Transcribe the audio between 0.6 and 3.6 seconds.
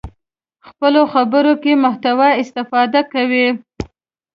خپلو خبرو کې محتوا استفاده کوي.